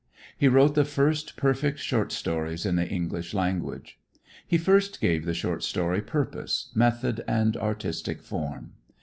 [0.35, 3.99] He wrote the first perfect short stories in the English language.
[4.47, 8.71] He first gave the short story purpose, method, and artistic form.